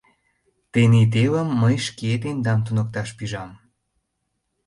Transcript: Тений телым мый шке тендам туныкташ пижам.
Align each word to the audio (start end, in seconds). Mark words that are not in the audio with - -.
Тений 0.71 1.07
телым 1.13 1.49
мый 1.61 1.75
шке 1.87 2.11
тендам 2.21 2.59
туныкташ 2.65 3.09
пижам. 3.17 3.51